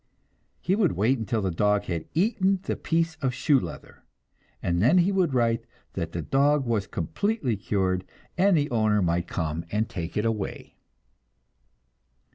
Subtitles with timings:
[0.59, 4.03] He would wait until the dog had eaten the piece of shoe leather,
[4.59, 8.03] and then he would write that the dog was completely cured,
[8.35, 10.73] and the owner might come and take it away.